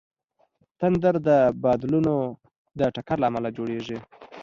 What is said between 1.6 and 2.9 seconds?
بادلونو د